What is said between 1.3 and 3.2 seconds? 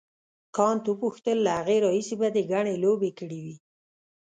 له هغه راهیسې به دې ګڼې لوبې